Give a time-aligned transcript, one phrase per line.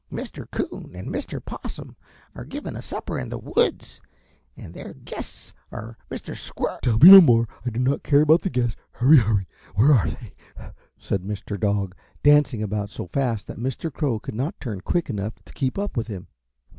[0.11, 0.49] Mr.
[0.49, 1.39] Coon and Mr.
[1.45, 1.95] Possum
[2.33, 4.01] are giving a supper in the woods,
[4.57, 6.35] and their guests are Mr.
[6.35, 8.75] Squir" "Tell me no more; I do not care about the guests.
[8.93, 9.17] Hurry!
[9.17, 9.47] Hurry!
[9.75, 10.33] Where are they?"
[10.97, 11.59] said Mr.
[11.59, 11.93] Dog,
[12.23, 13.93] dancing about so fast that Mr.
[13.93, 16.25] Crow could not turn quick enough to keep up with him.